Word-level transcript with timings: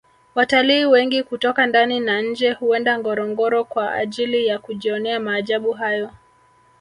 watalii 0.35 0.85
wengi 0.85 1.23
kutoka 1.23 1.65
ndani 1.65 1.99
na 1.99 2.21
nje 2.21 2.51
huenda 2.51 2.99
ngorongoro 2.99 3.63
kwa 3.63 3.93
ajili 3.93 4.47
ya 4.47 4.59
kujionea 4.59 5.19
maajabu 5.19 5.71
hayo 5.71 6.09